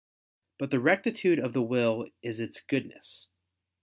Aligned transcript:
But 0.57 0.71
the 0.71 0.79
rectitude 0.79 1.37
of 1.37 1.53
the 1.53 1.61
will 1.61 2.07
is 2.23 2.39
its 2.39 2.59
goodness. 2.59 3.27